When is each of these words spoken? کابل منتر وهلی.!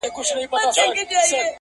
کابل 0.15 0.47
منتر 0.51 0.85
وهلی.! 0.87 1.41